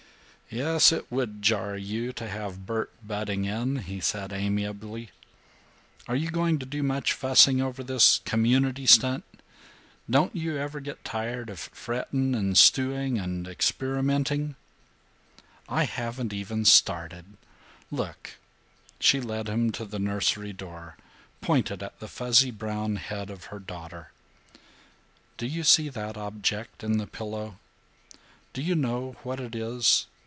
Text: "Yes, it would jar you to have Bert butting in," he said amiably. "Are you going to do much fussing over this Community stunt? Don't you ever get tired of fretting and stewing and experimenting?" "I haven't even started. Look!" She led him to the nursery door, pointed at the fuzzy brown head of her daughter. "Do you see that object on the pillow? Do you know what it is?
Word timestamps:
"Yes, 0.53 0.91
it 0.91 1.09
would 1.09 1.41
jar 1.41 1.77
you 1.77 2.11
to 2.11 2.27
have 2.27 2.65
Bert 2.65 2.91
butting 3.01 3.45
in," 3.45 3.77
he 3.77 4.01
said 4.01 4.33
amiably. 4.33 5.11
"Are 6.09 6.15
you 6.17 6.29
going 6.29 6.59
to 6.59 6.65
do 6.65 6.83
much 6.83 7.13
fussing 7.13 7.61
over 7.61 7.81
this 7.81 8.19
Community 8.25 8.85
stunt? 8.85 9.23
Don't 10.09 10.35
you 10.35 10.57
ever 10.57 10.81
get 10.81 11.05
tired 11.05 11.49
of 11.49 11.57
fretting 11.57 12.35
and 12.35 12.57
stewing 12.57 13.17
and 13.17 13.47
experimenting?" 13.47 14.57
"I 15.69 15.85
haven't 15.85 16.33
even 16.33 16.65
started. 16.65 17.37
Look!" 17.89 18.31
She 18.99 19.21
led 19.21 19.47
him 19.47 19.71
to 19.71 19.85
the 19.85 19.99
nursery 19.99 20.51
door, 20.51 20.97
pointed 21.39 21.81
at 21.81 21.97
the 22.01 22.09
fuzzy 22.09 22.51
brown 22.51 22.97
head 22.97 23.29
of 23.29 23.45
her 23.45 23.59
daughter. 23.59 24.11
"Do 25.37 25.47
you 25.47 25.63
see 25.63 25.87
that 25.87 26.17
object 26.17 26.83
on 26.83 26.97
the 26.97 27.07
pillow? 27.07 27.55
Do 28.51 28.61
you 28.61 28.75
know 28.75 29.15
what 29.23 29.39
it 29.39 29.55
is? 29.55 30.07